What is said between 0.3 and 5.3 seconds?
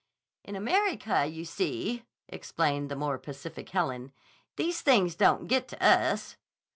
"In America, you see," explained the more pacific Helen, "these things